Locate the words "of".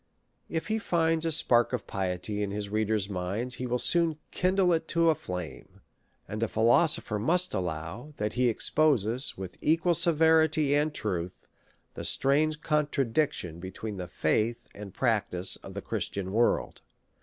1.73-1.85, 15.57-15.75